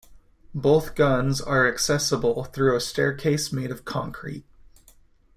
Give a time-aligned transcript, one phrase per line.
[0.55, 4.43] Both guns are accessible through a staircase made of concrete.